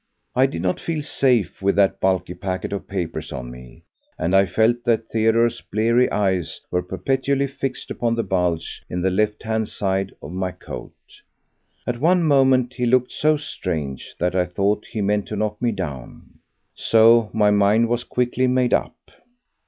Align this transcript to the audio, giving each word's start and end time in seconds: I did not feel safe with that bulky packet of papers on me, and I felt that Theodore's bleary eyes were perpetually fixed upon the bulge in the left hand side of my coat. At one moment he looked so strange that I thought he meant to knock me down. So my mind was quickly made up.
I 0.35 0.47
did 0.47 0.63
not 0.63 0.79
feel 0.79 1.03
safe 1.03 1.61
with 1.61 1.75
that 1.75 1.99
bulky 1.99 2.33
packet 2.33 2.73
of 2.73 2.87
papers 2.87 3.31
on 3.31 3.51
me, 3.51 3.83
and 4.17 4.35
I 4.35 4.47
felt 4.47 4.83
that 4.83 5.09
Theodore's 5.09 5.61
bleary 5.61 6.11
eyes 6.11 6.59
were 6.71 6.81
perpetually 6.81 7.45
fixed 7.45 7.91
upon 7.91 8.15
the 8.15 8.23
bulge 8.23 8.81
in 8.89 9.03
the 9.03 9.11
left 9.11 9.43
hand 9.43 9.69
side 9.69 10.11
of 10.19 10.31
my 10.31 10.53
coat. 10.53 10.95
At 11.85 11.99
one 11.99 12.23
moment 12.23 12.73
he 12.73 12.87
looked 12.87 13.11
so 13.11 13.37
strange 13.37 14.15
that 14.17 14.33
I 14.33 14.47
thought 14.47 14.87
he 14.87 15.01
meant 15.01 15.27
to 15.27 15.35
knock 15.35 15.61
me 15.61 15.71
down. 15.71 16.39
So 16.73 17.29
my 17.31 17.51
mind 17.51 17.87
was 17.87 18.03
quickly 18.03 18.47
made 18.47 18.73
up. 18.73 18.95